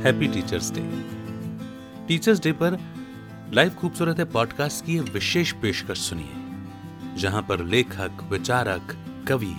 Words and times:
Happy 0.00 0.26
teachers 0.28 0.70
day 0.72 0.80
teachers 2.08 2.40
day 2.40 2.52
पर 2.52 2.78
live 3.54 3.70
खूबसूरत 3.70 4.18
है 4.18 4.24
पॉडकास्ट 4.24 4.84
की 4.84 4.98
विशेष 4.98 5.52
पेशकश 5.52 5.98
सुनिए, 5.98 7.16
जहाँ 7.16 7.42
पर 7.42 7.64
लेखक, 7.64 8.22
विचारक, 8.30 8.94
कवि 9.28 9.54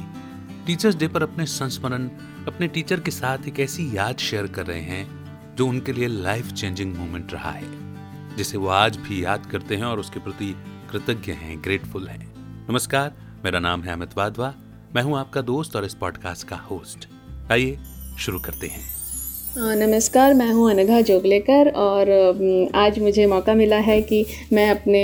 टीचर्स 0.65 0.95
डे 0.95 1.07
पर 1.07 1.23
अपने 1.23 1.45
संस्मरण, 1.45 2.07
अपने 2.47 2.67
टीचर 2.67 2.99
के 2.99 3.11
साथ 3.11 3.47
एक 3.47 3.59
ऐसी 3.59 3.97
याद 3.97 4.17
शेयर 4.17 4.47
कर 4.47 4.65
रहे 4.65 4.81
हैं, 4.81 5.55
जो 5.55 5.67
उनके 5.67 5.93
लिए 5.93 6.07
लाइफ 6.07 6.51
चेंजिंग 6.51 6.95
मोमेंट 6.95 7.33
रहा 7.33 7.51
है, 7.51 8.35
जिसे 8.35 8.57
वो 8.57 8.67
आज 8.67 8.97
भी 8.97 9.23
याद 9.25 9.45
करते 9.45 9.75
हैं 9.75 9.83
और 9.83 9.99
उसके 9.99 10.19
प्रति 10.19 10.55
कृतज्ञ 10.91 11.31
हैं 11.31 11.63
ग्रेटफुल 11.63 12.07
हैं। 12.07 12.33
नमस्कार, 12.69 13.13
मेरा 13.43 13.59
नाम 13.59 13.83
है 13.83 13.93
अमित 13.93 14.17
वाधवा, 14.17 14.53
मैं 14.95 15.01
हूँ 15.01 15.17
आपका 15.17 15.41
दोस्त 15.41 15.75
और 15.75 15.85
इस 15.85 15.93
पॉडकास्ट 15.93 16.47
का 16.47 16.55
होस्ट 16.55 17.07
आइए, 17.51 17.77
शुरू 18.19 18.39
करते 18.39 18.67
हैं। 18.67 19.00
नमस्कार, 19.53 20.33
मैं 20.33 20.51
हूँ 20.53 20.69
अनघा 20.71 20.99
जोगलेकर 21.01 21.69
और 21.69 22.09
आज 22.75 22.99
मुझे 22.99 23.25
मौका 23.27 23.53
मिला 23.53 23.77
है 23.77 24.01
कि 24.01 24.25
मैं 24.53 24.69
अपने 24.69 25.01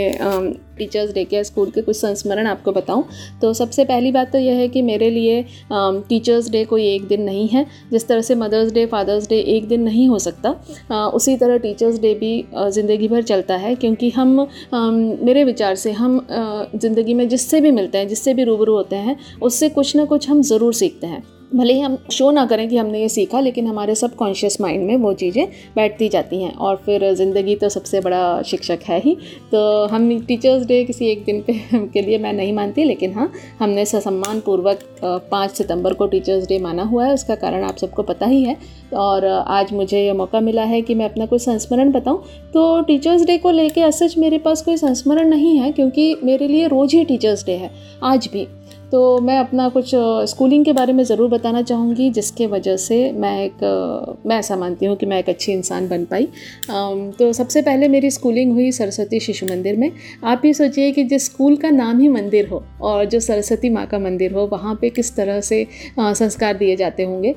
टीचर्स 0.77 1.11
डे 1.13 1.23
के 1.23 1.43
स्कूल 1.43 1.69
के 1.69 1.81
कुछ 1.81 1.97
संस्मरण 1.97 2.47
आपको 2.47 2.71
बताऊँ। 2.71 3.03
तो 3.41 3.51
सबसे 3.53 3.85
पहली 3.85 4.11
बात 4.11 4.31
तो 4.31 4.37
यह 4.37 4.55
है 4.55 4.67
कि 4.67 4.81
मेरे 4.81 5.09
लिए 5.09 5.43
टीचर्स 5.73 6.49
डे 6.51 6.63
कोई 6.65 6.87
एक 6.87 7.07
दिन 7.07 7.21
नहीं 7.21 7.47
है, 7.47 7.65
जिस 7.91 8.07
तरह 8.07 8.21
से 8.21 8.35
मदर्स 8.35 8.71
डे 8.73 8.85
फादर्स 8.85 9.29
डे 9.29 9.39
एक 9.49 9.67
दिन 9.67 9.81
नहीं 9.81 10.07
हो 10.09 10.19
सकता। 10.19 10.49
उसी 11.07 11.37
तरह 11.37 11.57
टीचर्स 11.57 11.99
डे 11.99 12.13
भी 12.15 12.45
ज़िंदगी 12.55 13.07
भर 13.07 13.23
चलता 13.23 13.55
है 13.57 13.75
क्योंकि 13.75 14.09
हम 14.09 14.47
मेरे 14.73 15.43
विचार 15.43 15.75
से 15.75 15.91
हम 15.93 16.19
ज़िंदगी 16.29 17.13
में 17.13 17.27
जिससे 17.29 17.61
भी 17.61 17.71
मिलते 17.71 17.97
हैं, 17.97 18.07
जिससे 18.07 18.33
भी 18.33 18.43
रूबरू 18.43 18.75
होते 18.75 18.95
हैं, 18.95 19.17
उससे 19.41 19.69
कुछ 19.69 19.95
ना 19.95 20.05
कुछ 20.05 20.29
हम 20.29 20.41
ज़रूर 20.43 20.73
सीखते 20.73 21.07
हैं। 21.07 21.23
भले 21.55 21.73
ही 21.73 21.79
हम 21.79 21.97
शो 22.11 22.29
ना 22.31 22.45
करें 22.45 22.67
कि 22.69 22.77
हमने 22.77 23.01
ये 23.01 23.09
सीखा, 23.09 23.39
लेकिन 23.39 23.67
हमारे 23.67 23.95
सब 23.95 24.15
कॉन्शियस 24.15 24.59
माइंड 24.61 24.85
में 24.85 24.95
वो 24.97 25.13
चीज़ें 25.13 25.47
बैठती 25.75 26.09
जाती 26.09 26.41
हैं। 26.43 26.53
और 26.55 26.75
फिर 26.75 27.13
ज़िंदगी 27.13 27.55
तो 27.55 27.69
सबसे 27.69 27.99
बड़ा 27.99 28.41
शिक्षक 28.41 28.79
है 28.83 28.99
ही। 28.99 29.15
तो 29.51 29.85
हम 29.87 30.19
टीचर्स 30.19 30.65
डे 30.65 30.83
किसी 30.85 31.07
एक 31.07 31.23
दिन 31.25 31.41
पे 31.41 31.53
के 31.93 32.01
लिए 32.01 32.17
मैं 32.17 32.33
नहीं 32.33 32.53
मानती, 32.53 32.83
लेकिन 32.83 33.13
हाँ 33.13 33.31
हमने 33.59 33.85
सम्मान 33.85 34.39
पूर्वक 34.39 34.79
पाँच 35.03 35.51
सितंबर 35.51 35.93
को 35.93 36.07
टीचर्स 36.07 36.47
डे 36.47 36.59
माना 36.59 36.83
हुआ 36.83 37.05
है। 37.05 37.13
उसका 37.13 37.35
कारण 37.35 37.63
आप 37.63 37.77
सबको 37.77 38.03
पता 38.03 38.25
ही 38.25 38.43
है। 38.43 38.57
और 38.93 39.25
आज 39.25 39.73
मुझे 39.73 40.05
ये 40.05 40.13
मौका 40.13 40.39
मिला 40.39 40.63
है 40.63 40.81
कि 40.81 40.95
मैं 40.95 41.05
अपना 41.05 41.25
कोई 41.25 41.39
संस्मरण 41.39 41.91
बताऊँ। 41.91 42.23
तो 42.53 42.81
टीचर्स 42.81 43.25
डे 43.25 43.37
को 43.37 43.51
लेके 43.51 43.81
असच 43.81 44.17
मेरे 44.17 44.37
पास 44.37 44.61
कोई 44.61 44.77
संस्मरण 44.77 45.29
नहीं 45.29 45.57
है, 45.57 45.71
क्योंकि 45.71 46.15
मेरे 46.23 46.47
लिए 46.47 46.67
रोज़ 46.67 46.95
ही 46.95 47.03
टीचर्स 47.05 47.45
डे 47.45 47.51
है। 47.51 47.71
आज 48.03 48.29
भी। 48.33 48.47
तो 48.91 49.19
मैं 49.21 49.37
अपना 49.39 49.67
कुछ 49.69 49.91
स्कूलिंग 50.29 50.63
के 50.65 50.73
बारे 50.73 50.93
में 50.93 51.03
ज़रूर 51.03 51.29
बताना 51.29 51.61
चाहूँगी, 51.61 52.09
जिसके 52.09 52.45
वजह 52.47 52.77
से 52.77 53.11
मैं 53.13 53.35
एक 53.39 54.23
मैं 54.25 54.37
ऐसा 54.37 54.55
मानती 54.55 54.85
हूँ 54.85 54.95
कि 54.97 55.05
मैं 55.05 55.19
एक 55.19 55.29
अच्छी 55.29 55.51
इंसान 55.51 55.87
बन 55.89 56.05
पाई। 56.05 56.27
तो 57.19 57.31
सबसे 57.33 57.61
पहले 57.61 57.87
मेरी 57.87 58.11
स्कूलिंग 58.11 58.53
हुई 58.53 58.71
सरस्वती 58.71 59.19
शिशु 59.19 59.45
मंदिर 59.45 59.75
में। 59.75 59.91
आप 60.25 60.45
ये 60.45 60.53
सोचिए 60.53 60.91
कि 60.91 61.03
जिस 61.05 61.25
स्कूल 61.25 61.55
का 61.57 61.69
नाम 61.71 61.99
ही 61.99 62.07
मंदिर 62.09 62.47
हो 62.49 62.63
और 62.81 63.05
जो 63.05 63.19
सरस्वती 63.19 63.69
माँ 63.69 63.85
का 63.87 63.99
मंदिर 63.99 64.33
हो, 64.33 64.47
वहाँ 64.47 64.77
पे 64.81 64.89
किस 64.89 65.15
तरह 65.15 65.41
से 65.41 65.65
संस्कार 65.99 66.57
दिए 66.57 66.75
जाते 66.75 67.03
होंगे। 67.03 67.35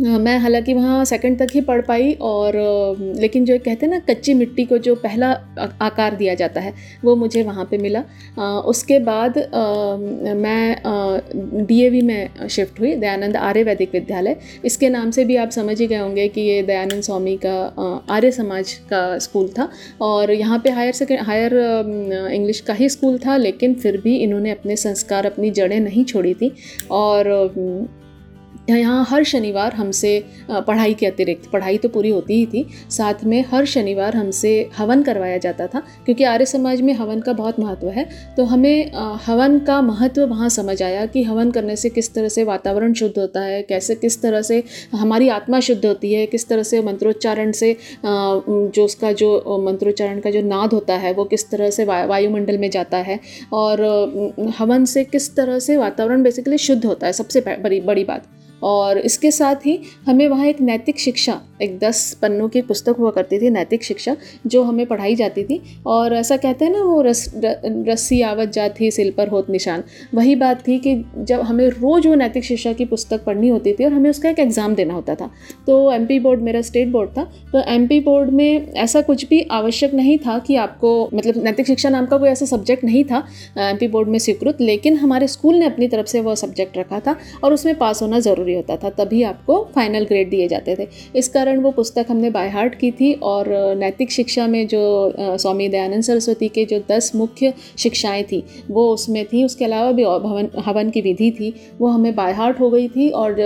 मैं 0.00 0.36
हालाँकि 0.38 0.74
वहाँ 0.74 1.04
सेकंड 1.04 1.38
तक 1.38 1.48
ही 1.54 1.60
पढ़ 1.60 1.80
पाई 1.86 2.12
और 2.22 2.54
लेकिन 3.16 3.44
जो 3.44 3.58
कहते 3.58 3.86
हैं 3.86 3.92
ना, 3.92 3.98
कच्ची 4.00 4.34
मिट्टी 4.34 4.64
को 4.64 4.78
जो 4.78 4.94
पहला 4.96 5.30
आकार 5.82 6.14
दिया 6.16 6.34
जाता 6.34 6.60
है, 6.60 6.72
वो 7.04 7.14
मुझे 7.16 7.42
वहाँ 7.42 7.64
पे 7.70 7.78
मिला। 7.78 8.02
उसके 8.62 8.98
बाद 9.00 9.38
मैं 10.36 11.66
डीएवी 11.66 12.00
में 12.02 12.48
शिफ्ट 12.48 12.80
हुई, 12.80 12.94
दयानंद 12.96 13.36
आर्य 13.36 13.62
वैदिक 13.62 13.92
विद्यालय। 13.92 14.36
इसके 14.64 14.88
नाम 14.88 15.10
से 15.10 15.24
भी 15.24 15.36
आप 15.36 15.50
समझ 15.50 15.80
ही 15.80 15.86
गए 15.86 15.98
होंगे 15.98 16.28
कि 16.28 16.40
ये 16.40 16.62
दयानंद 16.62 17.02
स्वामी 17.02 17.38
का 17.46 18.04
आर्य 18.10 18.30
समाज 18.32 18.72
का 18.90 19.18
स्कूल 19.20 19.48
था 19.48 19.68
और 20.02 20.30
यहाँ 20.32 20.58
पे 20.58 20.70
हायर 20.70 20.92
सेकेंड 20.94 21.20
हायर 21.20 21.54
इंग्लिश 22.32 22.60
का 22.60 22.74
ही 22.74 22.88
स्कूल 22.88 23.18
था, 23.18 23.36
लेकिन 23.36 23.74
फिर 23.74 24.00
भी 24.00 24.16
इन्होंने 24.18 24.50
अपने 24.50 24.76
संस्कार, 24.78 25.26
अपनी 25.26 25.50
जड़ें 25.50 25.80
नहीं 25.80 26.04
छोड़ी 26.04 26.34
थी 26.34 26.54
और 26.90 27.28
यहाँ 28.68 29.04
हर 29.08 29.24
शनिवार 29.24 29.72
हमसे 29.72 30.12
पढ़ाई 30.50 30.94
के 30.94 31.06
अतिरिक्त 31.06 31.50
पढ़ाई 31.52 31.78
तो 31.78 31.88
पूरी 31.88 32.10
होती 32.10 32.34
ही 32.34 32.46
थी 32.46 32.66
साथ 32.90 33.24
में 33.24 33.44
हर 33.50 33.64
शनिवार 33.64 34.16
हमसे 34.16 34.50
हवन 34.76 35.02
करवाया 35.02 35.38
जाता 35.38 35.66
था 35.66 35.80
क्योंकि 36.04 36.24
आर्य 36.24 36.46
समाज 36.46 36.80
में 36.80 36.92
हवन 36.94 37.20
का 37.20 37.32
बहुत 37.32 37.58
महत्व 37.60 37.88
है 37.88 38.08
तो 38.36 38.44
हमें 38.44 38.92
हवन 39.26 39.58
का 39.58 39.80
महत्व 39.82 40.26
वहाँ 40.26 40.48
समझ 40.48 40.82
आया 40.82 41.06
कि 41.06 41.22
हवन 41.22 41.50
करने 41.50 41.76
से 41.76 41.88
किस 41.88 42.12
तरह 42.14 42.28
से 42.28 42.44
वातावरण 42.44 42.92
शुद्ध 42.92 43.18
होता 43.18 43.40
है 43.40 43.62
कैसे 43.62 43.94
किस 43.94 44.20
तरह 44.22 44.42
से 44.42 44.62
हमारी 44.92 45.28
आत्मा 45.28 45.60
शुद्ध 45.60 45.84
होती 45.86 46.12
है 46.14 46.26
किस 46.26 46.48
तरह 46.48 46.62
से 46.62 46.82
मंत्रोच्चारण 46.82 47.52
से 47.52 47.76
जो 48.04 48.84
उसका 48.84 49.12
जो 49.12 49.58
मंत्रोच्चारण 49.66 50.20
का 50.20 50.30
जो 50.30 50.42
नाद 50.42 50.72
होता 50.72 50.96
है 50.96 51.12
वो 51.12 51.24
किस 51.24 51.50
तरह 51.50 51.70
से 51.70 51.84
वा, 51.84 52.04
वायुमंडल 52.04 52.58
में 52.58 52.70
जाता 52.70 52.96
है 52.98 53.18
और 53.52 53.82
हवन 54.58 54.84
से 54.84 55.04
किस 55.04 55.34
तरह 55.36 55.58
से 55.58 55.76
वातावरण 55.76 56.22
बेसिकली 56.22 56.58
शुद्ध 56.58 56.84
होता 56.84 57.06
है 57.06 57.12
सबसे 57.12 57.40
बड़ी 57.40 57.80
बड़ी 57.80 58.04
बात। 58.04 58.26
और 58.62 58.98
इसके 59.00 59.30
साथ 59.30 59.66
ही 59.66 59.78
हमें 60.06 60.26
वहाँ 60.28 60.46
एक 60.46 60.60
नैतिक 60.60 60.98
शिक्षा, 61.00 61.40
एक 61.62 61.78
दस 61.78 62.12
पन्नों 62.22 62.48
की 62.48 62.60
पुस्तक 62.62 62.96
हुआ 62.98 63.10
करती 63.10 63.38
थी, 63.38 63.50
नैतिक 63.50 63.84
शिक्षा, 63.84 64.16
जो 64.46 64.62
हमें 64.62 64.84
पढ़ाई 64.86 65.14
जाती 65.16 65.44
थी। 65.44 65.60
और 65.86 66.14
ऐसा 66.14 66.36
कहते 66.36 66.64
हैं 66.64 66.72
ना, 66.72 66.82
वो 66.82 67.00
रस 67.02 67.30
रस्सी 67.36 68.20
आवत 68.22 68.48
जाती 68.50 68.90
सिल 68.90 69.10
पर 69.10 69.28
होत 69.28 69.50
निशान। 69.50 69.82
वही 70.14 70.34
बात 70.36 70.66
थी 70.68 70.78
कि 70.78 70.94
जब 71.20 71.40
हमें 71.42 71.66
रोज़ 71.68 72.08
वो 72.08 72.14
नैतिक 72.14 72.44
शिक्षा 72.44 72.72
की 72.72 72.84
पुस्तक 72.86 73.24
पढ़नी 73.24 73.48
होती 73.48 73.72
थी 73.72 73.84
और 73.84 73.92
हमें 73.92 74.08
उसका 74.10 74.28
एक 74.30 74.38
एग्ज़ाम 74.38 74.74
देना 74.74 74.94
होता 74.94 75.14
था। 75.14 75.30
तो 75.66 75.92
एमपी 75.92 76.18
बोर्ड 76.20 76.40
मेरा 76.42 76.60
स्टेट 76.62 76.88
बोर्ड 76.88 77.10
था। 77.10 77.24
तो 77.52 77.62
एमपी 77.72 78.00
बोर्ड 78.00 78.30
में 78.32 78.72
ऐसा 78.74 79.00
कुछ 79.02 79.24
भी 79.28 79.40
आवश्यक 79.52 79.94
नहीं 79.94 80.18
था 80.18 80.38
कि 80.38 80.56
आपको 80.56 80.92
मतलब 81.14 81.42
नैतिक 81.44 81.66
शिक्षा 81.66 81.88
नाम 81.88 82.06
का 82.06 82.18
कोई 82.18 82.28
ऐसा 82.28 82.46
सब्जेक्ट 82.46 82.84
नहीं 82.84 83.04
था 83.04 83.26
एमपी 83.60 83.88
बोर्ड 83.88 84.08
में 84.08 84.18
स्वीकृत, 84.18 84.60
लेकिन 84.60 84.96
हमारे 84.96 85.28
स्कूल 85.28 85.54
ने 85.54 85.66
अपनी 85.66 85.88
तरफ़ 85.88 86.06
से 86.06 86.20
वह 86.20 86.34
सब्जेक्ट 86.36 86.78
रखा 86.78 87.00
था 87.00 87.16
और 87.44 87.52
उसमें 87.52 87.74
पास 87.76 88.02
होना 88.02 88.20
ज़रूरी 88.20 88.51
होता 88.54 88.76
था, 88.76 88.90
तभी 88.94 89.22
आपको 89.24 89.62
फाइनल 89.74 90.04
ग्रेड 90.04 90.30
दिए 90.30 90.48
जाते 90.48 90.76
थे। 90.76 90.88
इस 91.14 91.28
कारण 91.28 91.40
कारण 91.42 91.60
वो 91.60 91.70
पुस्तक 91.72 92.06
हमने 92.08 92.28
बाय 92.30 92.48
हार्ट 92.48 92.74
की 92.74 92.90
थी 92.90 93.12
और 93.22 93.48
नैतिक 93.78 94.10
शिक्षा 94.10 94.46
में 94.46 94.66
जो 94.68 94.82
स्वामी 95.18 95.68
दयानंद 95.68 96.02
सरस्वती 96.02 96.48
के 96.48 96.64
जो 96.64 96.78
दस 96.90 97.10
मुख्य 97.14 97.52
शिक्षाएँ 97.78 98.22
थी, 98.22 98.42
वो 98.70 98.88
उसमें 98.90 99.24
थी। 99.26 99.44
उसके 99.44 99.64
अलावा 99.64 99.90
भी 99.92 100.04
भवन, 100.04 100.48
हवन 100.58 100.90
की 100.90 101.00
विधि 101.00 101.30
थी, 101.30 101.52
वो 101.78 101.88
हमें 101.88 102.14
बाय 102.14 102.32
हार्ट 102.32 102.60
हो 102.60 102.70
गई 102.70 102.88
थी 102.88 103.08
और 103.12 103.36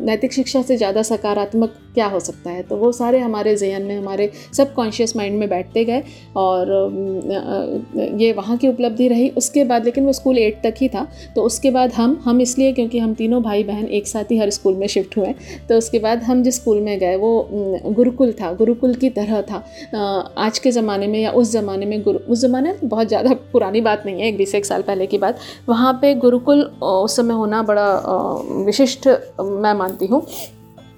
नैतिक 0.00 0.32
शिक्षा 0.32 0.62
से 0.62 0.76
ज़्यादा 0.76 1.02
सकारात्मक 1.04 1.74
क्या 1.94 2.06
हो 2.06 2.18
सकता 2.20 2.50
है? 2.50 2.62
तो 2.62 2.76
वो 2.76 2.90
सारे 2.92 3.18
हमारे 3.20 3.54
जहन 3.56 3.82
में, 3.82 3.96
हमारे 3.96 4.30
सब 4.52 4.72
कॉन्शियस 4.74 5.16
माइंड 5.16 5.38
में 5.38 5.48
बैठते 5.48 5.84
गए 5.84 6.02
और 6.36 6.70
ये 8.20 8.32
वहाँ 8.32 8.56
की 8.56 8.68
उपलब्धि 8.68 9.08
रही। 9.08 9.28
उसके 9.36 9.64
बाद, 9.64 9.84
लेकिन 9.84 10.06
वो 10.06 10.12
स्कूल 10.12 10.38
एट 10.38 10.60
तक 10.62 10.74
ही 10.80 10.88
था 10.88 11.06
तो 11.36 11.42
उसके 11.42 11.70
बाद 11.70 11.92
हम 11.92 12.20
हम 12.24 12.40
इसलिए, 12.40 12.72
क्योंकि 12.72 12.98
हम 12.98 13.14
तीनों 13.14 13.42
भाई 13.42 13.64
बहन 13.64 13.86
एक 13.88 14.06
साथ 14.12 14.30
ही 14.30 14.38
हर 14.38 14.50
स्कूल 14.52 14.74
में 14.74 14.86
शिफ्ट 14.88 15.16
हुए 15.16 15.34
तो 15.68 15.78
उसके 15.78 15.98
बाद 15.98 16.22
हम 16.22 16.42
जिस 16.42 16.56
स्कूल 16.56 16.80
में 16.80 16.98
गए, 16.98 17.16
वो 17.16 17.48
गुरुकुल 17.86 18.32
था, 18.32 18.52
गुरुकुल 18.54 18.94
की 18.94 19.10
तरह 19.10 19.42
था। 19.42 19.64
आज 20.38 20.58
के 20.58 20.70
ज़माने 20.72 21.06
में 21.06 21.18
या 21.20 21.30
उस 21.32 21.50
ज़माने 21.52 21.86
में 21.86 22.02
गुरु, 22.02 22.18
उस 22.20 22.40
ज़माने 22.40 22.74
बहुत 22.84 23.08
ज़्यादा 23.08 23.34
पुरानी 23.52 23.80
बात 23.80 24.02
नहीं 24.06 24.20
है, 24.20 24.28
एक 24.28 24.36
बीस 24.36 24.54
एक 24.54 24.64
साल 24.66 24.82
पहले 24.82 25.06
की 25.06 25.18
बात। 25.18 25.38
वहाँ 25.68 25.92
पर 25.94 26.18
गुरुकुल 26.18 26.62
उस 26.82 27.16
समय 27.16 27.34
होना 27.34 27.62
बड़ा 27.64 27.92
विशिष्ट 28.64 29.08
मैं 29.40 29.74
मानती 29.74 30.06
हूँ। 30.06 30.26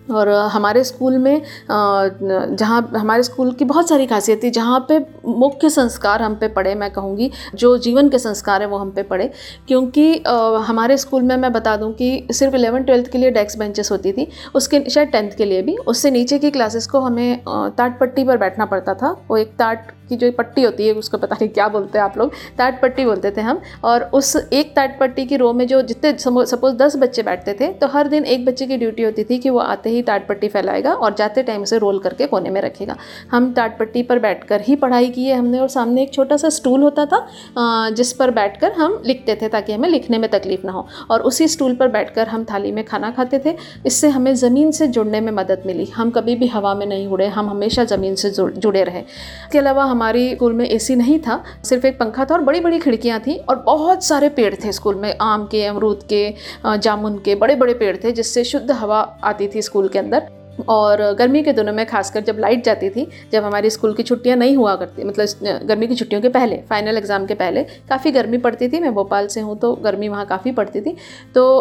और 0.08 0.28
हमारे 0.28 0.82
स्कूल 0.84 1.16
में 1.18 1.42
जहाँ, 1.70 2.80
हमारे 2.96 3.22
स्कूल 3.22 3.52
की 3.52 3.64
बहुत 3.64 3.88
सारी 3.88 4.06
खासियत 4.06 4.42
थी, 4.42 4.50
जहाँ 4.50 4.84
पे 4.88 4.98
मुख्य 5.28 5.70
संस्कार 5.70 6.22
हम 6.22 6.34
पे 6.34 6.48
पड़े, 6.48 6.74
मैं 6.74 6.90
कहूँगी, 6.90 7.30
जो 7.54 7.76
जीवन 7.78 8.08
के 8.08 8.18
संस्कार 8.18 8.62
हैं 8.62 8.68
वो 8.70 8.78
हम 8.78 8.90
पे 8.90 9.02
पड़े। 9.02 9.30
क्योंकि 9.68 10.22
हमारे 10.66 10.96
स्कूल 10.98 11.22
में 11.22 11.36
मैं 11.36 11.52
बता 11.52 11.76
दूँ 11.76 11.92
कि 11.92 12.26
सिर्फ़ 12.32 12.54
इलेवन, 12.56 12.82
ट्वेल्थ 12.82 13.10
के 13.12 13.18
लिए 13.18 13.30
डेस्क 13.30 13.58
बेंचेस 13.58 13.90
होती 13.92 14.12
थी, 14.12 14.28
उसके, 14.54 14.80
शायद 14.90 15.08
टेंथ 15.08 15.30
के 15.36 15.44
लिए 15.44 15.62
भी, 15.62 15.76
उससे 15.76 16.10
नीचे 16.10 16.38
की 16.38 16.50
क्लासेस 16.50 16.86
को 16.86 17.00
हमें 17.00 17.42
ताट 17.48 17.98
पट्टी 18.00 18.24
पर 18.24 18.38
बैठना 18.38 18.66
पड़ता 18.66 18.94
था, 18.94 19.16
वो 19.28 19.36
एक 19.36 19.54
ताट 19.58 19.92
की 20.08 20.16
जो 20.16 20.30
पट्टी 20.34 20.62
होती 20.62 20.86
है, 20.86 20.92
उसको 20.94 21.18
पता 21.18 21.36
नहीं 21.36 21.48
क्या 21.50 21.68
बोलते 21.68 21.98
हैं 21.98 22.04
आप 22.04 22.18
लोग, 22.18 22.32
ताट 22.58 22.80
पट्टी 22.82 23.04
बोलते 23.04 23.30
थे 23.30 23.40
हम। 23.40 23.60
और 23.84 24.02
उस 24.14 24.34
एक 24.36 24.74
ताट 24.76 24.98
पट्टी 25.00 25.24
की 25.26 25.36
रो 25.36 25.52
में 25.52 25.66
जो 25.66 25.80
जितने 25.84 26.12
सपोज़ 26.18 26.76
दस 26.76 26.96
बच्चे 26.96 27.22
बैठते 27.22 27.52
थे 27.54 27.72
तो 27.74 27.86
हर 27.88 28.08
दिन 28.08 28.24
एक 28.26 28.44
बच्चे 28.46 28.66
की 28.66 28.76
ड्यूटी 28.76 29.02
होती 29.02 29.24
थी 29.24 29.38
कि 29.38 29.50
वो 29.50 29.58
आते 29.60 29.90
ही 29.90 30.02
टाट 30.02 30.26
पट्टी 30.28 30.48
फैलाएगा 30.48 30.92
और 30.94 31.14
जाते 31.14 31.42
टाइम 31.42 31.62
उसे 31.62 31.78
रोल 31.78 31.98
करके 31.98 32.26
कोने 32.26 32.50
में 32.50 32.60
रखेगा। 32.60 32.96
हम 33.30 33.52
टाट 33.54 33.78
पट्टी 33.78 34.02
पर 34.02 34.18
बैठकर 34.18 34.60
ही 34.60 34.76
पढ़ाई 34.76 35.08
की 35.10 35.24
है 35.24 35.36
हमने 35.36 35.58
और 35.58 35.68
सामने 35.68 36.02
एक 36.02 36.12
छोटा 36.14 36.36
सा 36.36 36.48
स्टूल 36.50 36.82
होता 36.82 37.06
था 37.06 37.90
जिस 37.90 38.12
पर 38.12 38.30
बैठकर 38.32 38.72
हम 38.72 39.00
लिखते 39.06 39.38
थे 39.42 39.48
ताकि 39.48 39.72
हमें 39.72 39.88
लिखने 39.88 40.18
में 40.18 40.28
तकलीफ़ 40.30 40.66
ना 40.66 40.72
हो। 40.72 40.86
और 41.10 41.22
उसी 41.22 41.48
स्टूल 41.48 41.74
पर 41.74 41.88
बैठकर 41.88 42.28
हम 42.28 42.44
थाली 42.44 42.72
में 42.72 42.84
खाना 42.84 43.10
खाते 43.10 43.38
थे। 43.38 43.56
इससे 43.86 44.08
हमें 44.08 44.34
ज़मीन 44.36 44.70
से 44.70 44.86
जुड़ने 44.88 45.20
में 45.20 45.32
मदद 45.32 45.62
मिली। 45.66 45.84
हम 45.86 46.10
कभी 46.10 46.34
भी 46.36 46.46
हवा 46.48 46.74
में 46.74 46.86
नहीं 46.86 47.06
उड़े, 47.08 47.26
हम 47.28 47.50
हमेशा 47.50 47.84
ज़मीन 47.86 48.14
से 48.14 48.30
जुड़े 48.30 48.82
रहे। 48.82 49.00
इसके 49.00 49.58
अलावा 49.58 49.84
हमारी 49.94 50.34
स्कूल 50.34 50.52
में 50.52 50.64
एसी 50.66 50.96
नहीं 50.96 51.18
था, 51.20 51.42
सिर्फ़ 51.64 51.86
एक 51.86 51.98
पंखा 51.98 52.24
था 52.24 52.34
और 52.34 52.40
बड़ी 52.42 52.60
बड़ी 52.60 52.78
खिड़कियाँ 52.80 53.20
थी 53.20 53.36
और 53.38 53.56
बहुत 53.66 54.04
सारे 54.04 54.28
पेड़ 54.30 54.54
थे 54.54 54.72
स्कूल 54.72 54.94
में, 54.94 55.16
आम 55.20 55.44
के, 55.46 55.64
अमरूद 55.66 56.00
के 56.08 56.34
जामुन 56.66 57.18
के 57.18 57.34
बड़े 57.34 57.54
बड़े 57.56 57.74
पेड़ 57.74 57.96
थे 57.96 58.12
जिससे 58.12 58.44
शुद्ध 58.44 58.70
हवा 58.72 59.00
आती 59.24 59.48
थी 59.48 59.62
स्कूल 59.62 59.88
के 59.88 59.98
अंदर। 59.98 60.28
और 60.68 61.02
गर्मी 61.14 61.42
के 61.42 61.52
दिनों 61.52 61.72
में 61.72 61.84
खासकर 61.86 62.20
जब 62.22 62.38
लाइट 62.38 62.64
जाती 62.64 62.90
थी, 62.90 63.06
जब 63.32 63.44
हमारी 63.44 63.70
स्कूल 63.70 63.94
की 63.94 64.02
छुट्टियाँ 64.02 64.36
नहीं 64.36 64.56
हुआ 64.56 64.74
करती 64.76 65.04
मतलब 65.04 65.66
गर्मी 65.66 65.86
की 65.86 65.94
छुट्टियों 65.94 66.20
के 66.22 66.28
पहले 66.30 66.56
फाइनल 66.70 66.96
एग्ज़ाम 66.98 67.26
के 67.26 67.34
पहले, 67.34 67.62
काफ़ी 67.88 68.10
गर्मी 68.12 68.38
पड़ती 68.38 68.68
थी। 68.68 68.80
मैं 68.80 68.92
भोपाल 68.94 69.26
से 69.26 69.40
हूँ 69.40 69.56
तो 69.58 69.72
गर्मी 69.84 70.08
वहाँ 70.08 70.26
काफ़ी 70.26 70.52
पड़ती 70.52 70.80
थी। 70.80 70.96
तो 71.34 71.60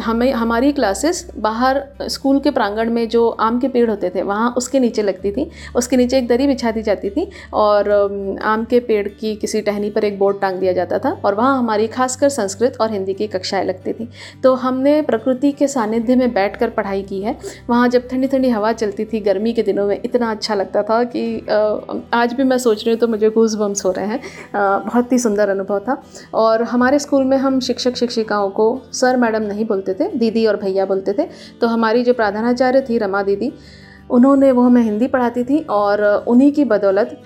हमें, 0.00 0.32
हमारी 0.32 0.72
क्लासेस 0.72 1.26
बाहर 1.38 1.82
स्कूल 2.08 2.40
के 2.40 2.50
प्रांगण 2.50 2.90
में 2.90 3.08
जो 3.08 3.28
आम 3.28 3.58
के 3.60 3.68
पेड़ 3.68 3.88
होते 3.90 4.10
थे, 4.10 4.22
वहाँ 4.22 4.52
उसके 4.56 4.80
नीचे 4.80 5.02
लगती 5.02 5.32
थी। 5.32 5.50
उसके 5.76 5.96
नीचे 5.96 6.18
एक 6.18 6.28
दरी 6.28 6.46
बिछा 6.46 6.70
दी 6.70 6.82
जाती 6.82 7.10
थी 7.10 7.28
और 7.54 7.90
आम 8.44 8.64
के 8.64 8.80
पेड़ 8.82 9.06
की 9.10 9.34
किसी 9.36 9.60
टहनी 9.62 9.90
पर 9.90 10.04
एक 10.04 10.18
बोर्ड 10.18 10.40
टांग 10.40 10.58
दिया 10.58 10.72
जाता 10.72 10.98
था 10.98 11.10
और 11.24 11.34
वहाँ 11.34 11.58
हमारी 11.58 11.86
खासकर 11.88 12.28
संस्कृत 12.30 12.76
और 12.80 12.92
हिंदी 12.92 13.14
की 13.14 13.26
कक्षाएँ 13.28 13.64
लगती 13.64 13.92
थी। 13.92 14.08
तो 14.42 14.54
हमने 14.56 15.00
प्रकृति 15.04 15.52
के 15.52 15.68
सानिध्य 15.68 16.16
में 16.16 16.32
बैठ 16.32 16.62
पढ़ाई 16.66 17.02
की 17.02 17.20
है। 17.22 17.36
वहाँ 17.68 17.88
जब 17.88 18.08
ठंडी 18.08 18.25
ठंडी 18.26 18.36
ठंडी 18.36 18.48
हवा 18.50 18.72
चलती 18.72 19.04
थी, 19.04 19.20
गर्मी 19.20 19.52
के 19.52 19.62
दिनों 19.62 19.86
में 19.86 20.00
इतना 20.04 20.30
अच्छा 20.30 20.54
लगता 20.54 20.82
था 20.82 21.02
कि 21.04 21.46
आज 22.14 22.32
भी 22.34 22.44
मैं 22.44 22.58
सोच 22.58 22.84
रही 22.84 22.90
हूँ 22.90 22.98
तो 23.00 23.08
मुझे 23.08 23.30
घूस 23.30 23.54
बम्स 23.54 23.84
हो 23.84 23.90
रहे 23.90 24.06
हैं। 24.06 24.20
बहुत 24.54 25.12
ही 25.12 25.18
सुंदर 25.18 25.48
अनुभव 25.48 25.78
था। 25.78 26.02
और 26.34 26.62
हमारे 26.64 26.98
स्कूल 26.98 27.24
में 27.24 27.36
हम 27.36 27.60
शिक्षक 27.60 27.96
शिक्षिकाओं 27.96 28.50
को 28.50 28.66
सर 28.92 29.16
मैडम 29.16 29.42
नहीं 29.42 29.64
बोलते 29.66 29.94
थे, 29.94 30.08
दीदी 30.08 30.46
और 30.46 30.56
भैया 30.56 30.86
बोलते 30.86 31.12
थे। 31.12 31.28
तो 31.60 31.66
हमारी 31.66 32.04
जो 32.04 32.12
प्रधानाचार्य 32.14 32.80
थी 32.90 32.98
रमा 32.98 33.22
दीदी, 33.22 33.52
उन्होंने 34.10 34.52
वो 34.52 34.62
हमें 34.62 34.82
हिंदी 34.82 35.06
पढ़ाती 35.06 35.44
थी 35.44 35.58
और 35.70 36.04
उन्हीं 36.28 36.52
की 36.52 36.64
बदौलत 36.66 37.20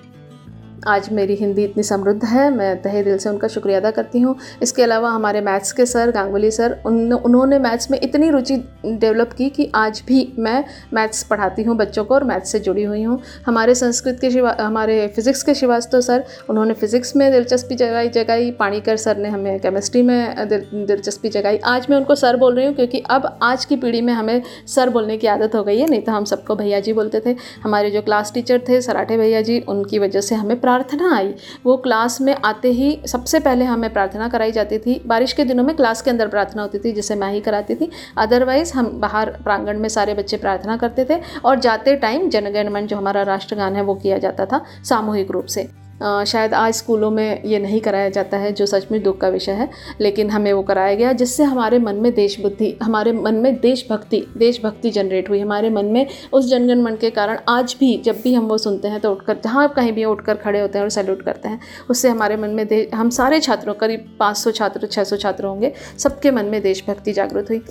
आज 0.88 1.08
मेरी 1.12 1.34
हिंदी 1.34 1.64
इतनी 1.64 1.82
समृद्ध 1.82 2.24
है, 2.24 2.48
मैं 2.50 2.80
तहे 2.82 3.02
दिल 3.02 3.16
से 3.18 3.28
उनका 3.28 3.48
शुक्रिया 3.48 3.78
अदा 3.78 3.90
करती 3.90 4.20
हूँ। 4.20 4.34
इसके 4.62 4.82
अलावा 4.82 5.08
हमारे 5.10 5.40
मैथ्स 5.40 5.72
के 5.72 5.86
सर, 5.86 6.10
गांगुली 6.10 6.50
सर, 6.50 6.76
उन, 6.86 7.12
उन्होंने 7.12 7.58
मैथ्स 7.58 7.90
में 7.90 7.98
इतनी 8.02 8.30
रुचि 8.30 8.56
डेवलप 8.84 9.32
की 9.32 9.48
कि 9.50 9.70
आज 9.74 10.02
भी 10.06 10.32
मैं 10.38 10.64
मैथ्स 10.94 11.22
पढ़ाती 11.22 11.62
हूँ 11.62 11.76
बच्चों 11.76 12.04
को 12.04 12.14
और 12.14 12.24
मैथ्स 12.24 12.52
से 12.52 12.58
जुड़ी 12.60 12.82
हुई 12.82 13.02
हूँ। 13.02 13.20
हमारे 13.46 13.74
संस्कृत 13.74 14.18
के 14.20 14.30
शिवा, 14.30 14.56
हमारे 14.60 15.06
फिज़िक्स 15.16 15.42
के 15.42 15.54
श्रीवास्तव 15.54 16.00
सर, 16.00 16.24
उन्होंने 16.50 16.74
फ़िज़िक्स 16.74 17.14
में 17.16 17.30
दिलचस्पी 17.32 17.74
जगाई 17.74 18.08
जगाई। 18.08 18.50
पाणीकर 18.50 18.96
सर 18.96 19.16
ने 19.16 19.28
हमें 19.28 19.58
केमिस्ट्री 19.60 20.02
में 20.02 20.48
दिलचस्पी 20.48 21.28
जगाई। 21.28 21.58
आज 21.66 21.86
मैं 21.90 21.96
उनको 21.96 22.14
सर 22.14 22.36
बोल 22.36 22.54
रही 22.54 22.66
हूँ 22.66 22.74
क्योंकि 22.74 23.02
अब 23.10 23.38
आज 23.42 23.64
की 23.64 23.76
पीढ़ी 23.76 24.00
में 24.00 24.12
हमें 24.12 24.42
सर 24.68 24.90
बोलने 24.90 25.16
की 25.18 25.26
आदत 25.26 25.54
हो 25.54 25.62
गई 25.64 25.78
है, 25.78 25.90
नहीं 25.90 26.02
तो 26.02 26.12
हम 26.12 26.24
सबको 26.24 26.56
भैया 26.56 26.80
जी 26.80 26.92
बोलते 26.92 27.20
थे। 27.26 27.36
हमारे 27.62 27.90
जो 27.90 28.02
क्लास 28.02 28.32
टीचर 28.34 28.62
थे, 28.68 28.80
सराठे 28.80 29.16
भैया 29.18 29.40
जी, 29.42 29.60
उनकी 29.60 29.98
वजह 29.98 30.20
से 30.20 30.34
हमें 30.34 30.58
प्रार्थना 30.70 31.14
आई। 31.16 31.34
वो 31.66 31.76
क्लास 31.76 32.20
में 32.20 32.34
आते 32.44 32.70
ही 32.70 33.00
सबसे 33.06 33.38
पहले 33.40 33.64
हमें 33.64 33.92
प्रार्थना 33.92 34.28
कराई 34.28 34.52
जाती 34.52 34.78
थी। 34.78 35.00
बारिश 35.06 35.32
के 35.32 35.44
दिनों 35.44 35.64
में 35.64 35.74
क्लास 35.76 36.02
के 36.02 36.10
अंदर 36.10 36.28
प्रार्थना 36.28 36.62
होती 36.62 36.78
थी, 36.78 36.92
जिसे 36.92 37.14
मैं 37.14 37.32
ही 37.32 37.40
कराती 37.40 37.74
थी। 37.74 37.90
अदरवाइज़ 38.18 38.72
हम 38.74 38.86
बाहर 39.00 39.30
प्रांगण 39.30 39.78
में 39.78 39.88
सारे 39.88 40.14
बच्चे 40.14 40.36
प्रार्थना 40.36 40.76
करते 40.76 41.06
थे 41.10 41.20
और 41.44 41.58
जाते 41.58 41.96
टाइम 41.96 42.28
जनगणमन 42.28 42.86
जो 42.86 42.96
हमारा 42.96 43.22
राष्ट्रगान 43.22 43.76
है, 43.76 43.82
वो 43.82 43.94
किया 43.94 44.18
जाता 44.18 44.46
था 44.46 44.64
सामूहिक 44.84 45.30
रूप 45.30 45.46
से। 45.46 45.68
शायद 46.02 46.54
आज 46.54 46.74
स्कूलों 46.74 47.10
में 47.10 47.42
ये 47.44 47.58
नहीं 47.58 47.80
कराया 47.80 48.08
जाता 48.08 48.36
है, 48.36 48.52
जो 48.52 48.66
सच 48.66 48.86
में 48.90 49.02
दुख 49.02 49.18
का 49.20 49.28
विषय 49.28 49.52
है, 49.52 49.68
लेकिन 50.00 50.30
हमें 50.30 50.52
वो 50.52 50.62
कराया 50.62 50.94
गया, 50.94 51.12
जिससे 51.12 51.44
हमारे 51.44 51.78
मन 51.78 51.96
में 51.96 52.12
देश 52.14 52.38
बुद्धि 52.40 52.72
हमारे 52.82 53.12
मन 53.12 53.34
में 53.34 53.60
देशभक्ति 53.60 54.24
देशभक्ति 54.36 54.90
जनरेट 54.90 55.28
हुई, 55.28 55.40
हमारे 55.40 55.70
मन 55.70 55.86
में 55.86 56.06
उस 56.32 56.48
जनगण 56.50 56.82
मन 56.82 56.96
के 56.96 57.10
कारण 57.10 57.38
आज 57.48 57.76
भी 57.80 57.96
जब 58.04 58.20
भी 58.22 58.34
हम 58.34 58.46
वो 58.46 58.58
सुनते 58.58 58.88
हैं 58.88 59.00
तो 59.00 59.12
उठकर, 59.12 59.38
जहाँ 59.44 59.68
कहीं 59.68 59.92
भी 59.92 60.04
उठकर 60.04 60.36
खड़े 60.36 60.60
होते 60.60 60.78
हैं 60.78 60.84
और 60.84 60.90
सैल्यूट 60.90 61.22
करते 61.22 61.48
हैं, 61.48 61.60
उससे 61.90 62.08
हमारे 62.08 62.36
मन 62.36 62.50
में 62.50 62.90
हम 62.94 63.10
सारे 63.10 63.40
छात्रों, 63.40 63.74
करीब 63.74 64.16
पाँच 64.20 64.36
सौ 64.36 64.50
छात्र 64.50 64.86
छः 64.86 65.04
सौ 65.04 65.16
छात्र 65.16 65.46
होंगे, 65.46 65.72
सबके 65.98 66.30
मन 66.30 66.46
में 66.46 66.60
देशभक्ति 66.62 67.12
जागृत 67.12 67.50
हुई। 67.50 67.62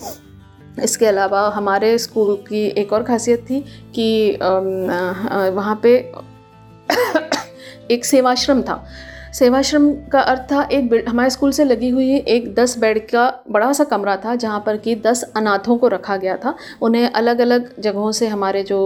इसके 0.77 1.05
अलावा 1.05 1.47
हमारे 1.49 1.97
स्कूल 1.97 2.35
की 2.49 2.65
एक 2.77 2.93
और 2.93 3.03
खासियत 3.03 3.39
थी 3.41 3.59
कि 3.95 4.37
वहाँ 4.41 5.79
पे 5.83 5.97
एक 7.91 8.05
सेवाश्रम 8.05 8.61
था। 8.61 8.85
सेवाश्रम 9.33 9.91
का 10.11 10.19
अर्थ 10.21 10.41
था, 10.41 10.61
एक 10.63 11.05
हमारे 11.07 11.29
स्कूल 11.29 11.51
से 11.51 11.63
लगी 11.63 11.89
हुई 11.89 12.15
एक 12.17 12.53
दस 12.55 12.77
बेड 12.79 12.99
का 13.09 13.25
बड़ा 13.49 13.71
सा 13.73 13.83
कमरा 13.83 14.15
था, 14.17 14.35
जहाँ 14.35 14.63
पर 14.65 14.77
कि 14.77 14.95
दस 14.97 15.23
अनाथों 15.35 15.77
को 15.77 15.87
रखा 15.87 16.17
गया 16.17 16.35
था। 16.37 16.55
उन्हें 16.81 17.09
अलग 17.09 17.39
अलग 17.39 17.69
जगहों 17.79 18.11
से 18.11 18.27
हमारे 18.27 18.63
जो 18.63 18.79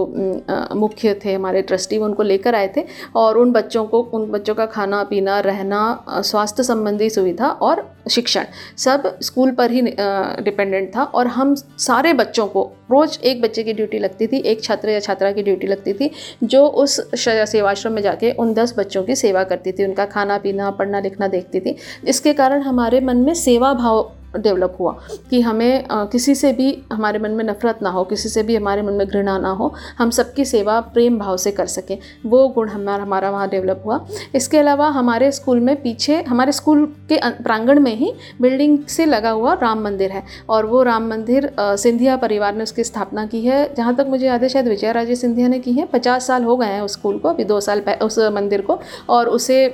मुख्य 0.74 1.14
थे, 1.24 1.34
हमारे 1.34 1.62
ट्रस्टी, 1.62 1.98
वो 1.98 2.04
उनको 2.04 2.22
लेकर 2.22 2.54
आए 2.54 2.72
थे 2.76 2.84
और 3.16 3.38
उन 3.38 3.52
बच्चों 3.52 3.84
को, 3.84 4.00
उन 4.02 4.30
बच्चों 4.30 4.54
का 4.54 4.66
खाना, 4.66 5.02
पीना, 5.04 5.40
रहना 5.40 6.04
स्वास्थ्य 6.10 6.62
संबंधी 6.62 7.10
सुविधा 7.10 7.48
और 7.48 7.88
शिक्षण, 8.10 8.44
सब 8.78 9.18
स्कूल 9.22 9.50
पर 9.50 9.70
ही 9.70 9.82
डिपेंडेंट 9.82 10.94
था 10.96 11.02
और 11.04 11.26
हम 11.26 11.54
सारे 11.54 12.12
बच्चों 12.12 12.46
को, 12.46 12.70
रोज़ 12.90 13.18
एक 13.20 13.40
बच्चे 13.42 13.62
की 13.62 13.72
ड्यूटी 13.72 13.98
लगती 13.98 14.26
थी, 14.26 14.38
एक 14.38 14.62
छात्र 14.64 14.90
या 14.90 15.00
छात्रा 15.00 15.30
की 15.32 15.42
ड्यूटी 15.42 15.66
लगती 15.66 15.92
थी, 15.92 16.10
जो 16.44 16.66
उस 16.66 17.00
सेवाश्रम 17.16 17.92
में 17.92 18.02
जाके 18.02 18.30
उन 18.32 18.52
दस 18.54 18.74
बच्चों 18.78 19.02
की 19.04 19.14
सेवा 19.16 19.44
करती 19.44 19.72
थी, 19.72 19.84
उनका 19.84 20.04
खाना 20.06 20.33
पीना 20.38 20.70
पढ़ना 20.70 21.00
लिखना 21.00 21.28
देखती 21.28 21.60
थी। 21.60 21.76
जिसके 22.04 22.32
कारण 22.32 22.62
हमारे 22.62 23.00
मन 23.00 23.16
में 23.16 23.34
सेवा 23.34 23.72
भाव 23.74 24.10
डेवलप 24.36 24.76
हुआ 24.80 24.92
कि 25.30 25.40
हमें 25.40 25.86
आ, 25.86 26.04
किसी 26.04 26.34
से 26.34 26.52
भी 26.52 26.82
हमारे 26.92 27.18
मन 27.18 27.30
में 27.30 27.44
नफरत 27.44 27.82
ना 27.82 27.90
हो 27.90 28.02
किसी 28.04 28.28
से 28.28 28.42
भी 28.42 28.56
हमारे 28.56 28.82
मन 28.82 28.92
में 28.92 29.06
घृणा 29.06 29.36
ना 29.38 29.50
हो 29.50 29.72
हम 29.98 30.10
सबकी 30.10 30.44
सेवा 30.44 30.80
प्रेम 30.80 31.18
भाव 31.18 31.36
से 31.36 31.50
कर 31.50 31.66
सकें। 31.66 31.98
वो 32.26 32.48
गुण 32.48 32.68
हमारा 32.68 33.02
हमारा 33.02 33.30
वहाँ 33.30 33.48
डेवलप 33.48 33.82
हुआ। 33.86 34.06
इसके 34.34 34.58
अलावा 34.58 34.88
हमारे 34.88 35.30
स्कूल 35.32 35.60
में 35.60 35.74
पीछे 35.82 36.20
हमारे 36.22 36.52
स्कूल 36.52 36.84
के 37.08 37.18
प्रांगण 37.42 37.80
में 37.80 37.94
ही 37.96 38.12
बिल्डिंग 38.40 38.78
से 38.86 39.06
लगा 39.06 39.30
हुआ 39.30 39.54
राम 39.54 39.84
मंदिर 39.84 40.10
है 40.10 40.22
और 40.48 40.66
वो 40.66 40.82
राम 40.82 41.08
मंदिर 41.10 41.50
आ, 41.58 41.76
सिंधिया 41.76 42.16
परिवार 42.16 42.54
ने 42.54 42.62
उसकी 42.62 42.84
स्थापना 42.84 43.26
की 43.26 43.46
है। 43.46 43.74
जहाँ 43.74 43.94
तक 43.96 44.06
मुझे 44.08 44.26
याद 44.26 44.42
है 44.42 44.48
शायद 44.48 44.68
विजय 44.68 44.92
राजे 44.92 45.16
सिंधिया 45.16 45.48
ने 45.48 45.58
की 45.58 45.72
है। 45.72 45.86
पचास 45.86 46.26
साल 46.26 46.44
हो 46.44 46.56
गए 46.56 46.66
हैं 46.66 46.82
उस 46.82 46.92
स्कूल 46.92 47.18
को 47.18 47.28
अभी 47.28 47.44
दो 47.44 47.60
साल 47.60 47.80
उस 48.02 48.18
मंदिर 48.32 48.60
को 48.60 48.80
और 49.08 49.28
उसे 49.28 49.66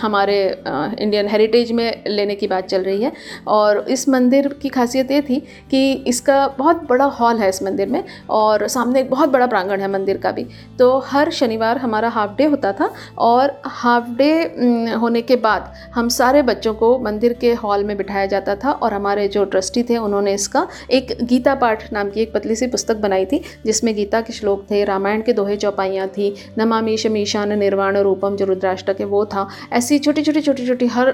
हमारे 0.00 0.36
इंडियन 0.66 1.28
हेरिटेज 1.28 1.72
में 1.72 2.02
लेने 2.06 2.34
की 2.34 2.46
बात 2.46 2.66
चल 2.66 2.82
रही 2.82 3.02
है। 3.02 3.12
और 3.48 3.84
इस 3.88 4.08
मंदिर 4.08 4.48
की 4.62 4.68
खासियत 4.68 5.10
ये 5.10 5.20
थी 5.22 5.38
कि 5.70 5.92
इसका 6.08 6.46
बहुत 6.58 6.82
बड़ा 6.88 7.04
हॉल 7.14 7.38
है 7.38 7.48
इस 7.48 7.62
मंदिर 7.62 7.88
में 7.88 8.02
और 8.30 8.66
सामने 8.68 9.00
एक 9.00 9.10
बहुत 9.10 9.28
बड़ा 9.28 9.46
प्रांगण 9.46 9.80
है 9.80 9.90
मंदिर 9.90 10.18
का 10.18 10.32
भी। 10.32 10.46
तो 10.78 10.98
हर 11.06 11.30
शनिवार 11.32 11.78
हमारा 11.78 12.08
हाफ़ 12.08 12.36
डे 12.36 12.44
होता 12.46 12.72
था 12.72 12.90
और 13.20 13.60
हाफ़ 13.66 14.10
डे 14.12 14.32
होने 14.94 15.22
के 15.22 15.36
बाद 15.38 15.72
हम 15.94 16.08
सारे 16.10 16.42
बच्चों 16.44 16.74
को 16.74 16.98
मंदिर 16.98 17.32
के 17.32 17.52
हॉल 17.54 17.84
में 17.84 17.96
बिठाया 17.96 18.26
जाता 18.26 18.56
था 18.56 18.70
और 18.72 18.94
हमारे 18.94 19.26
जो 19.28 19.44
ट्रस्टी 19.46 19.82
थे 19.82 19.96
उन्होंने 19.98 20.34
इसका 20.34 20.66
एक 20.90 21.16
गीता 21.22 21.54
पाठ 21.54 21.92
नाम 21.92 22.10
की 22.10 22.20
एक 22.20 22.32
पतली 22.34 22.56
सी 22.56 22.66
पुस्तक 22.66 22.96
बनाई 22.96 23.24
थी, 23.24 23.40
जिसमें 23.66 23.94
गीता 23.96 24.20
के 24.20 24.32
श्लोक 24.32 24.64
थे, 24.70 24.82
रामायण 24.84 25.22
के 25.22 25.32
दोहे 25.32 25.56
चौपाइयाँ 25.56 26.06
थी 26.08 26.34
नमामीश 26.58 27.06
मीशान 27.08 27.58
निर्वाण 27.58 27.96
रूपम 27.98 28.36
जो 28.36 28.44
रुद्राष्टक 28.44 29.00
है 29.00 29.06
वो 29.06 29.24
था 29.26 29.48
ऐसी 29.74 29.98
छोटी 29.98 30.22
छोटी 30.22 30.40
छोटी 30.42 30.66
छोटी 30.66 30.86
हर 30.88 31.12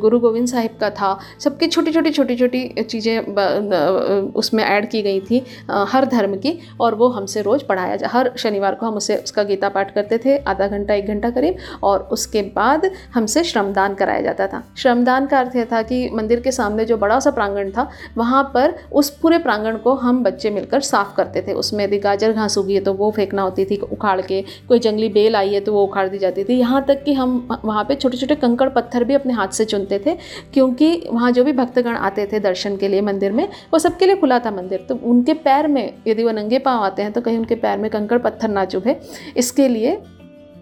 गुरु 0.00 0.18
गोविंद 0.20 0.48
साहिब 0.48 0.76
का 0.80 0.90
था। 0.92 1.18
सबकी 1.40 1.66
छोटी 1.68 1.92
छोटी 1.92 2.10
छोटी 2.10 2.36
छोटी 2.36 2.66
चीज़ें 2.82 4.32
उसमें 4.34 4.62
ऐड 4.64 4.88
की 4.90 5.02
गई 5.02 5.20
थी 5.20 5.42
हर 5.88 6.04
धर्म 6.06 6.34
की, 6.36 6.58
और 6.80 6.94
वो 6.94 7.08
हमसे 7.10 7.42
रोज़ 7.42 7.64
पढ़ाया 7.64 7.96
जा, 7.96 8.08
हर 8.08 8.32
शनिवार 8.38 8.74
को 8.74 8.86
हम 8.86 8.94
उसे, 8.96 9.16
उसका 9.16 9.42
गीता 9.44 9.68
पाठ 9.68 9.94
करते 9.94 10.18
थे, 10.18 10.36
आधा 10.38 10.66
घंटा, 10.68 10.94
एक 10.94 11.06
घंटा 11.06 11.30
करीब, 11.30 11.56
और 11.82 12.08
उसके 12.12 12.42
बाद 12.54 12.90
हमसे 13.14 13.44
श्रमदान 13.44 13.94
कराया 13.94 14.20
जाता 14.20 14.46
था। 14.46 14.62
श्रमदान 14.76 15.26
का 15.26 15.38
अर्थ 15.38 15.56
यह 15.56 15.64
था 15.72 15.82
कि 15.82 16.08
मंदिर 16.12 16.40
के 16.40 16.52
सामने 16.52 16.84
जो 16.84 16.96
बड़ा 16.98 17.18
सा 17.20 17.30
प्रांगण 17.30 17.70
था, 17.70 17.88
वहाँ 18.16 18.42
पर 18.54 18.74
उस 18.92 19.10
पूरे 19.12 19.38
प्रांगण 19.40 19.76
को 19.78 19.94
हम 19.96 20.22
बच्चे 20.24 20.50
मिलकर 20.50 20.80
साफ़ 20.82 21.14
करते 21.16 21.42
थे। 21.42 21.52
उसमें 21.54 21.84
यदि 21.84 21.98
गाजर 22.00 22.32
घास 22.32 22.58
उगी 22.58 22.74
है 22.74 22.80
तो 22.80 22.92
वो 22.94 23.10
फेंकना 23.10 23.42
होती 23.42 23.64
थी 23.64 23.76
उखाड़ 23.78 24.20
के, 24.22 24.42
कोई 24.68 24.78
जंगली 24.80 25.08
बेल 25.10 25.36
आई 25.36 25.54
है 25.54 25.60
तो 25.60 25.72
वो 25.72 25.84
उखाड़ 25.84 26.08
दी 26.08 26.18
जाती 26.18 26.44
थी। 26.44 26.58
यहाँ 26.58 26.84
तक 26.88 27.02
कि 27.04 27.12
हम 27.14 27.60
वहाँ 27.70 27.84
पे 27.84 27.94
छोटे 27.96 28.16
छोटे 28.16 28.34
कंकड़ 28.36 28.68
पत्थर 28.70 29.04
भी 29.04 29.14
अपने 29.14 29.32
हाथ 29.32 29.48
से 29.50 29.64
चुनते 29.66 29.98
थे, 29.98 30.14
क्योंकि 30.54 30.92
वहाँ 31.06 31.30
जो 31.32 31.44
भी 31.44 31.52
भक्तगण 31.54 31.96
आते 31.98 32.26
थे 32.26 32.40
दर्शन 32.40 32.76
के 32.76 32.88
लिए 32.88 33.00
मंदिर 33.02 33.32
में, 33.32 33.48
वो 33.72 33.78
सबके 33.78 34.06
लिए 34.06 34.16
खुला 34.16 34.38
था 34.38 34.50
मंदिर। 34.52 34.86
तो 34.88 34.94
उनके 35.04 35.34
पैर 35.40 35.68
में 35.68 35.92
यदि 36.06 36.24
वो 36.24 36.30
नंगे 36.32 36.58
पाँव 36.60 36.84
आते 36.84 37.02
हैं 37.02 37.12
तो 37.12 37.20
कहीं 37.20 37.38
उनके 37.38 37.54
पैर 37.56 37.78
में 37.78 37.90
कंकड़ 37.90 38.18
पत्थर 38.20 38.48
ना 38.50 38.64
चुभे। 38.66 39.00
इसके 39.36 39.68
लिए 39.68 40.00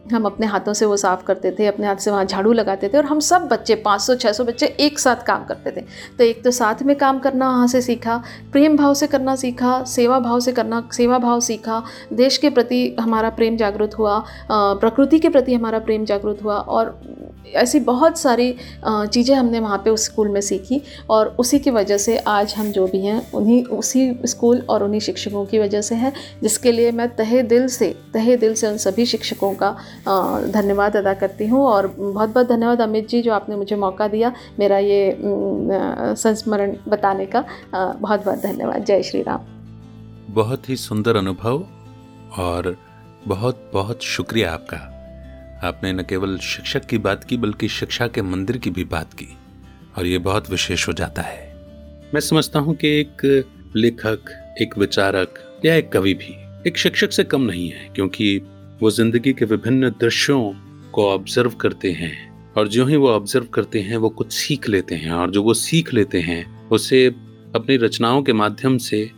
हम 0.09 0.25
अपने 0.25 0.47
हाथों 0.47 0.73
से 0.73 0.87
वो 0.87 0.97
साफ़ 0.97 1.25
करते 1.25 1.51
थे, 1.59 1.67
अपने 1.67 1.87
हाथ 1.87 1.97
से 1.97 2.11
वहाँ 2.11 2.25
झाड़ू 2.25 2.53
लगाते 2.53 2.89
थे 2.89 2.99
और 2.99 3.05
हम 3.05 3.21
सब 3.21 3.49
बच्चे 3.49 3.75
500-600 3.87 4.47
बच्चे 4.47 4.67
एक 4.81 4.99
साथ 4.99 5.25
काम 5.27 5.45
करते 5.45 5.71
थे। 5.71 5.85
तो 6.19 6.25
एक 6.25 6.43
तो 6.45 6.51
साथ 6.51 6.83
में 6.83 6.95
काम 6.97 7.19
करना 7.19 7.49
वहाँ 7.49 7.67
से 7.69 7.83
सीखा, 7.83 8.17
प्रेम 8.53 8.77
भाव 8.77 8.95
से 8.95 9.07
करना 9.07 9.37
सीखा, 9.37 9.83
सेवा 9.87 10.19
भाव 10.21 10.41
से 10.41 10.53
करना, 10.53 10.83
सेवा 10.93 11.19
भाव 11.19 11.41
सीखा, 11.41 11.83
देश 12.15 12.37
के 12.39 12.51
प्रति 12.51 12.97
हमारा 13.01 13.31
प्रेम 13.31 13.57
जागृत 13.57 13.99
हुआ 13.99 14.23
प्रकृति 14.51 15.19
के 15.19 15.29
प्रति 15.29 15.55
हमारा 15.55 15.79
प्रेम 15.81 16.05
जागृत 16.05 16.43
हुआ 16.43 16.57
और 16.59 16.99
ऐसी 17.55 17.81
बहुत 17.81 18.19
सारी 18.19 18.55
चीज़ें 18.87 19.35
हमने 19.37 19.61
वहाँ 19.61 19.79
पे 19.79 19.91
उस 19.91 20.05
स्कूल 20.05 20.29
में 20.29 20.41
सीखी 20.41 20.81
और 21.11 21.35
उसी 21.39 21.59
की 21.59 21.71
वजह 21.71 21.99
से 21.99 22.17
आज 22.19 22.55
हम 22.55 22.71
जो 22.73 22.87
भी 22.87 23.01
हैं, 23.01 23.31
उन्हीं, 23.33 23.63
उसी 23.65 24.19
स्कूल 24.25 24.63
और 24.71 24.83
उन्हीं 24.83 25.01
शिक्षकों 25.01 25.45
की 25.47 25.59
वजह 25.59 25.81
से 25.81 25.95
है, 25.95 26.13
जिसके 26.43 26.73
लिए 26.73 26.93
मैं 26.93 27.09
तहे 27.17 27.43
दिल 27.45 27.67
से, 27.69 27.95
तहे 28.15 28.37
दिल 28.37 28.55
से 28.55 28.67
उन 28.69 28.77
सभी 28.79 29.07
शिक्षकों 29.07 29.53
का 29.55 29.71
धन्यवाद 30.51 30.97
अदा 30.97 31.15
करती 31.15 31.47
हूँ 31.47 31.65
और 31.67 31.87
बहुत 31.89 32.29
बहुत 32.29 32.49
धन्यवाद 32.49 32.81
अमित 32.81 33.09
जी 33.09 33.23
जो 33.23 33.33
आपने 33.33 33.57
मुझे 33.57 33.77
मौका 33.77 34.09
दिया 34.09 34.33
मेरा 34.59 34.79
ये 34.79 35.17
संस्मरण 35.19 36.77
बताने 36.89 37.27
का। 37.27 37.45
बहुत 37.73 38.25
बहुत 38.25 38.39
धन्यवाद। 38.39 38.85
जय 38.85 39.03
श्री 39.03 39.23
राम। 39.23 39.47
बहुत 40.35 40.69
ही 40.69 40.77
सुंदर 40.77 41.17
अनुभव 41.17 41.65
और 42.39 42.77
बहुत 43.27 43.71
बहुत 43.75 44.03
शुक्रिया 44.03 44.53
आपका। 44.53 44.98
आपने 45.65 45.93
न 45.93 46.03
केवल 46.03 46.37
शिक्षक 46.39 46.85
की 46.85 46.99
बात 46.99 47.25
की, 47.25 47.37
बल्कि 47.37 47.69
शिक्षा 47.69 48.07
के 48.09 48.23
मंदिर 48.23 48.57
की 48.57 48.71
भी 48.71 48.85
बात 48.85 49.13
की, 49.13 49.29
और 49.99 50.07
ये 50.07 50.19
बहुत 50.19 50.51
विशेष 50.51 50.89
हो 50.89 50.93
जाता 50.93 51.23
है। 51.23 51.47
मैं 52.15 52.21
समझता 52.21 52.59
हूँ 52.59 52.75
कि 52.75 52.89
एक 53.01 53.23
लेखक, 53.77 54.31
एक 54.61 54.79
विचारक, 54.79 55.35
या 55.65 55.75
एक 55.75 55.93
कवि 55.93 56.15
भी 56.15 56.35
एक 56.67 56.79
शिक्षक 56.79 57.13
से 57.13 57.25
कम 57.25 57.43
नहीं 57.43 57.69
है, 57.71 57.89
क्योंकि 57.95 58.37
वो 58.83 58.91
ज़िंदगी 58.91 59.33
के 59.33 59.45
विभिन्न 59.45 59.91
दृश्यों 59.91 60.41
को 60.93 61.09
ऑब्ज़र्व 61.11 61.51
करते 61.51 61.91
हैं, 61.93 62.53
और 62.57 62.69
जो 62.69 62.87
ही 62.87 62.97
वो 62.97 63.09
ऑब्ज़र्व 63.09 63.47
करते 63.47 63.81
हैं, 63.81 63.97
वो 63.97 64.09
कुछ 64.09 64.33
सीख 64.33 64.69
लेते 64.69 64.95
हैं, 64.95 65.11
और 65.11 65.31
जो 65.31 65.43
वो 65.43 65.55
सीख 65.55 65.93
लेते 65.95 66.21
हैं, 66.21 66.69
उसे 66.69 67.07
अपनी 67.55 67.77
रचनाओं 67.77 68.23
के 68.23 68.33
माध्यम 68.33 68.79
से 68.79 69.11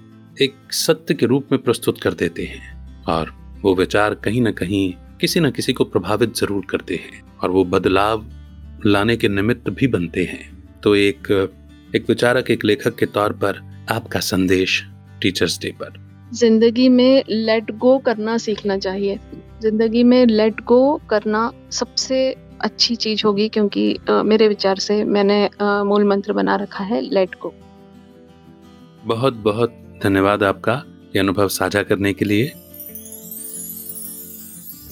एक 0.42 0.54
सत्य 0.72 1.14
के 1.14 1.26
रूप 1.26 1.48
में 1.52 1.62
प्रस्तुत 1.62 2.00
कर 2.00 2.14
देते 2.14 2.44
हैं, 2.44 3.04
और 3.04 3.32
वो 3.62 3.74
विचार 3.74 4.14
कहीं 4.14 4.40
ना 4.40 4.50
कहीं 4.50 4.92
किसी 5.20 5.40
न 5.40 5.50
किसी 5.50 5.72
को 5.72 5.84
प्रभावित 5.86 6.36
ज़रूर 6.36 6.64
करते 6.70 6.94
हैं 6.96 7.22
और 7.42 7.50
वो 7.50 7.64
बदलाव 7.66 8.24
लाने 8.86 9.16
के 9.16 9.28
निमित्त 9.28 9.68
भी 9.70 9.86
बनते 9.88 10.24
हैं। 10.24 10.44
तो 10.82 10.94
एक 10.96 11.30
एक 11.96 12.08
विचारक 12.08 12.50
एक 12.50 12.64
लेखक 12.64 12.94
के 12.98 13.06
तौर 13.08 13.32
पर 13.34 13.60
आपका 13.90 14.20
संदेश 14.22 14.82
टीचर्स 15.22 15.58
डे 15.62 15.70
पर। 15.80 15.98
ज़िंदगी 16.32 16.88
में 16.88 17.24
लेट 17.28 17.70
गो 17.78 17.96
करना 17.98 18.36
सीखना 18.38 18.76
चाहिए। 18.78 19.18
ज़िंदगी 19.62 20.02
में 20.04 20.26
लेट 20.26 20.60
गो 20.64 21.00
करना 21.10 21.50
सबसे 21.72 22.20
अच्छी 22.60 22.94
चीज़ 22.96 23.22
होगी 23.26 23.48
क्योंकि 23.48 23.84
आ, 24.10 24.22
मेरे 24.22 24.48
विचार 24.48 24.78
से 24.78 25.02
मैंने 25.06 25.48
मूल 25.62 26.04
मंत्र 26.04 26.32
बना 26.32 26.56
रखा 26.56 26.84
है 26.84 27.00
लेट 27.02 27.34
गो 27.42 27.52
बहुत 29.04 29.34
बहुत 29.44 29.76
धन्यवाद 30.02 30.42
आपका 30.44 30.82
ये 31.14 31.20
अनुभव 31.20 31.48
साझा 31.50 31.82
करने 31.82 32.12
के 32.12 32.24
लिए। 32.24 32.52